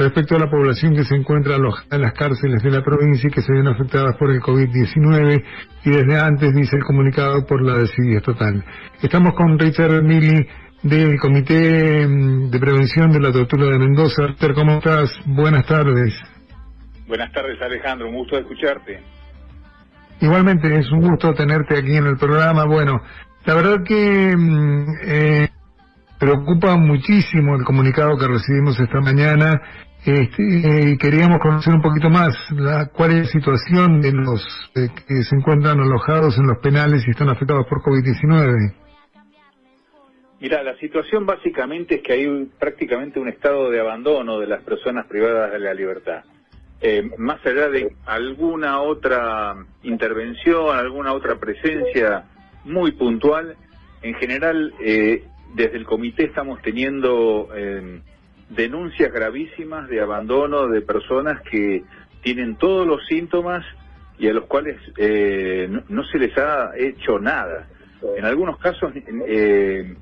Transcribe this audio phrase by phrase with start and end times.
[0.00, 3.30] respecto a la población que se encuentra alojada en las cárceles de la provincia y
[3.30, 5.44] que se ven afectadas por el COVID-19
[5.84, 8.64] y desde antes dice el comunicado por la desidia estatal.
[9.02, 10.46] Estamos con Richard Mili
[10.82, 14.26] del Comité mm, de Prevención de la Tortura de Mendoza.
[14.26, 15.10] Richard, ¿cómo estás?
[15.26, 16.14] Buenas tardes.
[17.06, 19.02] Buenas tardes Alejandro, un gusto escucharte.
[20.20, 22.64] Igualmente es un gusto tenerte aquí en el programa.
[22.64, 23.02] Bueno,
[23.44, 25.48] la verdad que mm, eh,
[26.18, 29.60] preocupa muchísimo el comunicado que recibimos esta mañana
[30.04, 34.42] este, y queríamos conocer un poquito más la, cuál es la situación de los
[34.74, 38.74] eh, que se encuentran alojados en los penales y están afectados por COVID-19.
[40.40, 45.06] Mira, la situación básicamente es que hay prácticamente un estado de abandono de las personas
[45.06, 46.24] privadas de la libertad.
[46.80, 52.24] Eh, más allá de alguna otra intervención, alguna otra presencia
[52.64, 53.54] muy puntual,
[54.00, 55.24] en general eh,
[55.54, 58.00] desde el comité estamos teniendo eh,
[58.50, 61.84] denuncias gravísimas de abandono de personas que
[62.22, 63.64] tienen todos los síntomas
[64.18, 67.68] y a los cuales eh, no, se les ha hecho nada.
[68.16, 68.92] En algunos casos
[69.26, 69.94] eh,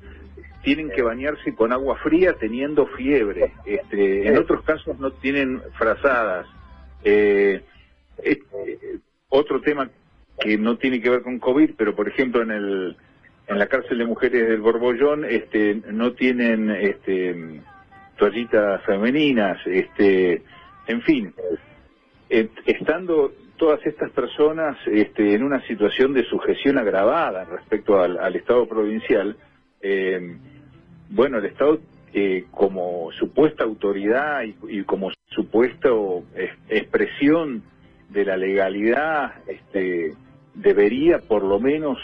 [0.63, 3.53] tienen que bañarse con agua fría teniendo fiebre.
[3.65, 6.47] Este, en otros casos no tienen frazadas.
[9.29, 9.89] otro tema
[10.39, 12.97] que no tiene que ver con COVID, pero por ejemplo en el
[13.49, 17.61] en la cárcel de mujeres del Borbollón este, no tienen este,
[18.19, 20.43] toallitas femeninas, este,
[20.87, 21.33] en fin,
[22.29, 29.35] estando todas estas personas este, en una situación de sujeción agravada respecto al, Estado provincial,
[29.81, 30.37] eh,
[31.09, 31.79] bueno, el Estado
[32.13, 35.89] eh, como supuesta autoridad y, como supuesta
[36.69, 37.63] expresión
[38.09, 40.13] de la legalidad, este,
[40.55, 41.97] debería por lo menos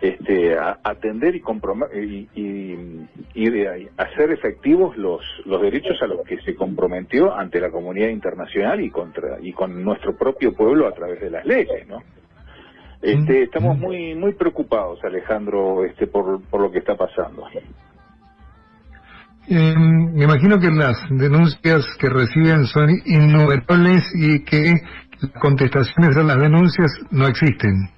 [0.00, 7.34] este, atender y, y, y, hacer efectivos los, los derechos a los que se comprometió
[7.34, 11.44] ante la comunidad internacional y contra y con nuestro propio pueblo a través de las
[11.46, 12.02] leyes, ¿no?
[13.00, 13.42] Este, mm.
[13.44, 17.44] estamos muy muy preocupados, Alejandro, este, por, por lo que está pasando.
[19.48, 24.74] Em, me imagino que las denuncias que reciben son innumerables y que
[25.20, 27.95] las contestaciones a las denuncias no existen.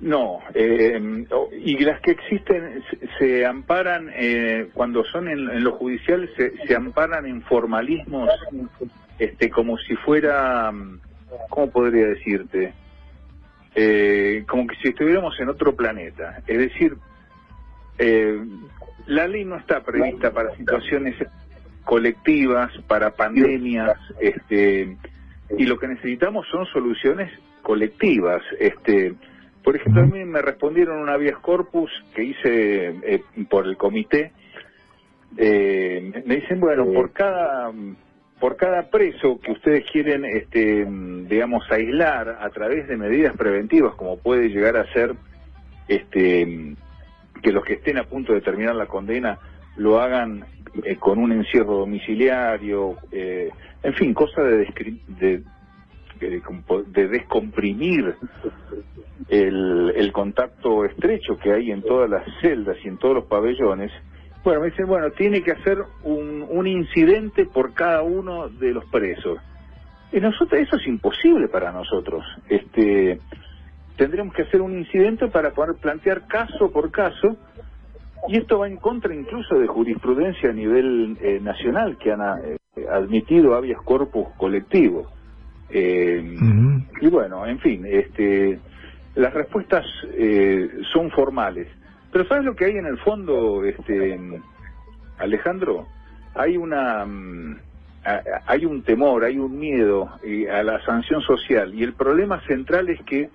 [0.00, 1.00] No, eh,
[1.52, 2.82] y las que existen
[3.18, 8.28] se, amparan, eh, cuando son en, lo judicial, se, amparan en formalismos,
[9.18, 10.72] este, como si fuera,
[11.48, 12.74] ¿cómo podría decirte?
[13.76, 16.42] Eh, como que si estuviéramos en otro planeta.
[16.46, 16.96] Es decir,
[19.06, 21.14] la ley no está prevista para situaciones
[21.84, 24.96] colectivas, para pandemias, este,
[25.56, 27.30] y lo que necesitamos son soluciones
[27.62, 29.14] colectivas, este
[29.64, 34.30] por ejemplo, a mí me respondieron una habeas corpus que hice eh, por el comité.
[35.38, 37.72] Eh, me dicen, bueno, por cada
[38.38, 44.18] por cada preso que ustedes quieren, este, digamos, aislar a través de medidas preventivas, como
[44.18, 45.14] puede llegar a ser,
[45.88, 46.74] este,
[47.42, 49.38] que los que estén a punto de terminar la condena
[49.76, 50.44] lo hagan
[50.84, 54.66] eh, con un encierro domiciliario, en fin, cosa de,
[55.08, 55.42] de,
[56.20, 58.16] de descomprimir
[59.28, 63.90] el, contacto estrecho que hay en todas las celdas y en todos los pabellones,
[64.44, 68.84] bueno, me dicen, bueno, tiene que hacer un, un incidente por cada uno de los
[68.86, 69.38] presos.
[70.12, 72.24] Y nosotros, eso es imposible para nosotros.
[72.48, 73.18] Este,
[73.96, 77.36] tendremos que hacer un incidente para poder plantear caso por caso,
[78.28, 82.56] y esto va en contra incluso de jurisprudencia a nivel eh, nacional que han eh,
[82.90, 85.08] admitido habeas corpus colectivos.
[85.70, 86.22] Eh,
[87.00, 88.58] y bueno, en fin, este,
[89.14, 91.68] las respuestas eh, son formales.
[92.12, 94.18] Pero ¿sabes lo que hay en el fondo, este,
[95.18, 95.86] Alejandro?
[96.34, 97.04] Hay una...
[97.04, 97.56] Mm,
[98.46, 102.90] hay un temor, hay un miedo eh, a la sanción social y el problema central
[102.90, 103.30] es que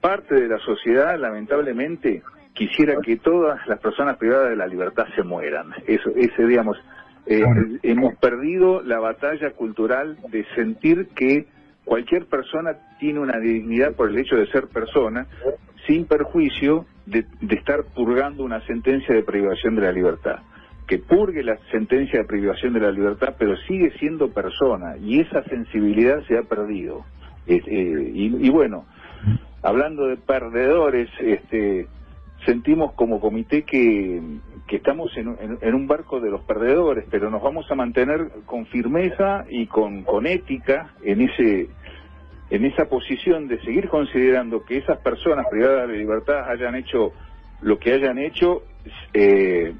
[0.00, 5.22] parte de la sociedad lamentablemente quisiera que todas las personas privadas de la libertad se
[5.22, 5.72] mueran.
[5.86, 6.78] Eso, ese digamos,
[7.26, 7.42] eh,
[7.82, 11.46] hemos perdido la batalla cultural de sentir que
[11.84, 15.26] cualquier persona tiene una dignidad por el hecho de ser persona,
[15.86, 20.40] sin perjuicio de, estar purgando una sentencia de privación de la libertad.
[20.86, 25.42] Que purgue la sentencia de privación de la libertad, pero sigue siendo persona, y esa
[25.44, 27.04] sensibilidad se ha perdido.
[27.46, 27.60] Eh,
[28.14, 28.84] y, bueno,
[29.62, 31.86] hablando de perdedores, este,
[32.44, 34.20] sentimos como comité que,
[34.68, 39.66] estamos en, un barco de los perdedores, pero nos vamos a mantener con firmeza y
[39.66, 41.68] con, con ética en ese
[42.50, 47.12] en esa posición de seguir considerando que esas personas privadas de libertad hayan hecho
[47.62, 48.62] lo que hayan hecho,
[49.14, 49.74] eh,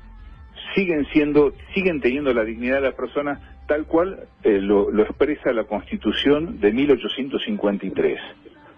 [0.75, 5.53] siguen siendo, siguen teniendo la dignidad de la persona tal cual eh, lo, lo expresa
[5.53, 8.19] la Constitución de 1853.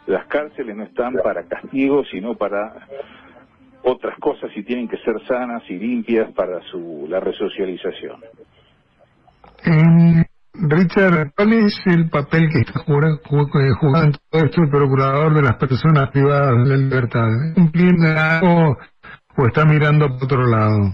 [0.07, 2.87] Las cárceles no están para castigo, sino para
[3.87, 8.21] otras cosas y tienen que ser sanas y limpias para su la resocialización.
[9.65, 10.25] Eh,
[10.55, 13.21] Richard, ¿cuál es el papel que está jugando,
[14.03, 17.29] en todo esto el procurador de las personas privadas de la libertad?
[17.55, 18.77] ¿Cumpliendo algo
[19.37, 20.93] o está mirando por otro lado?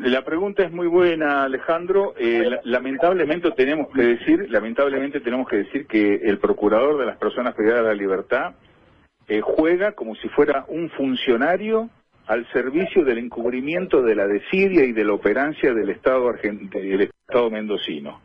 [0.00, 2.14] La pregunta es muy buena, Alejandro.
[2.18, 7.54] Eh, lamentablemente tenemos que decir, lamentablemente tenemos que decir que el procurador de las personas
[7.54, 8.54] privadas de la libertad
[9.28, 11.90] eh, juega como si fuera un funcionario
[12.26, 17.50] al servicio del encubrimiento de la desidia y de la operancia del Estado del Estado
[17.50, 18.20] mendocino.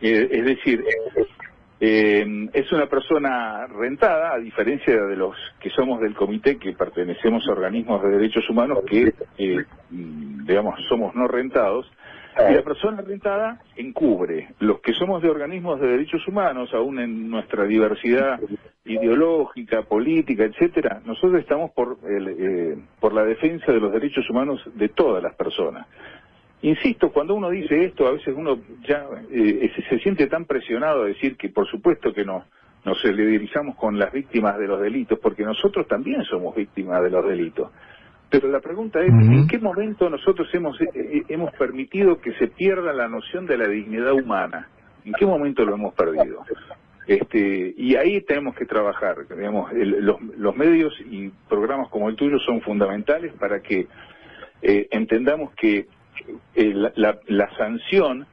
[0.00, 0.84] Eh, es decir,
[1.78, 7.46] eh, es una persona rentada, a diferencia de los que somos del comité, que pertenecemos
[7.48, 9.12] a organismos de derechos humanos que,
[9.88, 11.90] digamos, somos no rentados,
[12.48, 14.54] y la persona rentada encubre.
[14.60, 18.38] Los que somos de organismos de derechos humanos, aún en nuestra diversidad
[18.84, 24.88] ideológica, política, etcétera, nosotros estamos por, eh, por la defensa de los derechos humanos de
[24.88, 25.86] todas las personas.
[26.62, 31.06] Insisto, cuando uno dice esto, a veces uno ya eh, se, siente tan presionado a
[31.06, 32.44] decir que por supuesto que no
[32.84, 37.26] nos solidarizamos con las víctimas de los delitos, porque nosotros también somos víctimas de los
[37.26, 37.70] delitos.
[38.30, 42.46] Pero la pregunta es, ¿en qué momento nosotros hemos, eh, eh, hemos permitido que se
[42.46, 44.68] pierda la noción de la dignidad humana?
[45.04, 46.44] ¿En qué momento lo hemos perdido?
[47.10, 49.26] Este, y ahí tenemos que trabajar.
[49.28, 53.88] Digamos, los, los, medios y programas como el tuyo son fundamentales para que
[54.62, 55.88] eh, entendamos que
[56.54, 58.28] la, la, sanción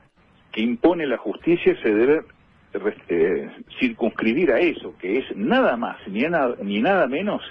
[0.52, 2.22] que impone la justicia se debe
[3.80, 7.42] circunscribir a eso, que es nada más ni nada, ni nada menos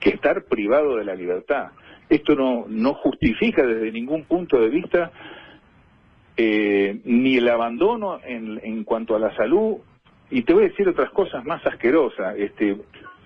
[0.00, 1.68] que estar privado de la libertad.
[2.10, 5.12] Esto no, no justifica desde ningún punto de vista
[6.36, 9.78] eh, ni el abandono en, en cuanto a la salud,
[10.30, 12.36] y te voy a decir otras cosas más asquerosas.
[12.36, 12.76] Este,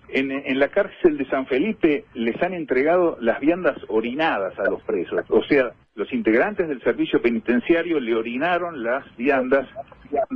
[0.08, 4.82] en, en, la cárcel de San Felipe les han entregado las viandas orinadas a los
[4.82, 5.24] presos.
[5.28, 9.68] O sea, los integrantes del servicio penitenciario le orinaron las viandas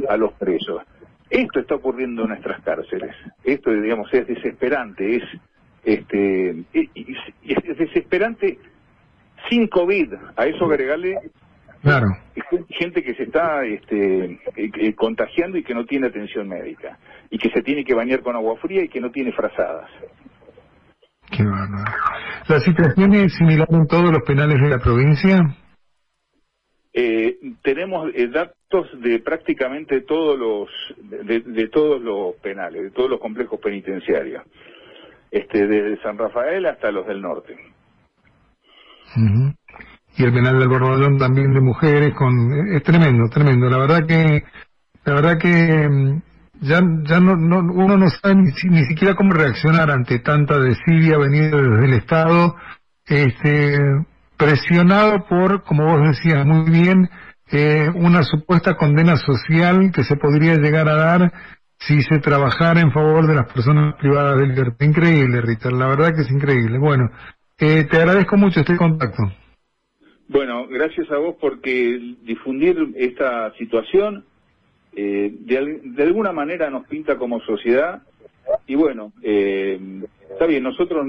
[0.09, 0.83] a los presos.
[1.31, 3.15] Esto está ocurriendo en nuestras cárceles.
[3.43, 5.25] Esto, digamos, es desesperante, es
[5.85, 8.59] este, es desesperante
[9.49, 10.15] sin COVID.
[10.37, 11.19] A eso agregarle
[11.83, 12.09] claro.
[12.69, 16.99] Gente que se está este, eh, eh, contagiando y que no tiene atención médica.
[17.31, 19.91] Y que se tiene que bañar con agua fría y que no tiene frazadas.
[21.31, 21.45] Qué
[22.49, 25.41] ¿La situación es similar en todos los penales de la provincia?
[26.93, 30.69] Eh, tenemos datos de prácticamente todos los
[31.25, 34.43] de, de, todos los penales, de todos los complejos penitenciarios
[35.33, 37.57] este, desde San Rafael hasta los del norte.
[40.17, 43.69] Y el penal del Borbón también de mujeres, con es tremendo, tremendo.
[43.69, 44.45] La verdad que,
[45.05, 46.23] la verdad que mm,
[46.61, 51.19] ya, ya no, no, uno no sabe ni, ni siquiera cómo reaccionar ante tanta desidia
[51.19, 52.57] venida desde el Estado,
[53.07, 53.79] este,
[54.37, 57.09] presionado por, como vos decías muy bien,
[57.51, 61.33] eh, una supuesta condena social que se podría llegar a dar
[61.79, 64.87] si se trabajara en favor de las personas privadas del libertad.
[64.87, 66.79] Increíble, Rita, la verdad que es increíble.
[66.79, 67.11] Bueno,
[67.59, 69.23] eh, te agradezco mucho este contacto.
[70.33, 74.25] Bueno, gracias a vos porque difundir esta situación
[74.97, 78.01] eh, de, alguna manera nos pinta como sociedad
[78.67, 79.79] y bueno, eh,
[80.31, 81.07] está bien, nosotros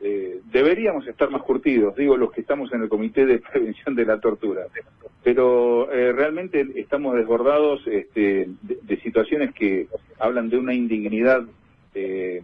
[0.00, 4.06] eh, deberíamos estar más curtidos, digo los que estamos en el Comité de Prevención de
[4.06, 4.62] la Tortura,
[5.22, 9.86] pero eh, realmente estamos desbordados este, de, situaciones que
[10.18, 11.44] hablan de una indignidad
[11.94, 12.42] eh,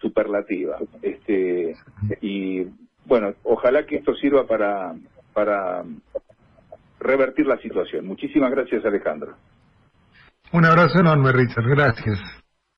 [0.00, 0.78] superlativa.
[1.02, 1.74] Este,
[2.20, 2.66] y
[3.04, 4.94] bueno, ojalá que esto sirva para,
[5.32, 5.82] para
[7.00, 8.06] revertir la situación.
[8.06, 9.34] Muchísimas gracias, Alejandro.
[10.52, 11.68] Un abrazo enorme, Richard.
[11.68, 12.39] Gracias.